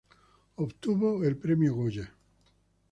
[0.57, 2.11] Obtuvo el Premio Goya.